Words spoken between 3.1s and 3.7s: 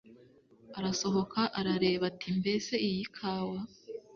kawa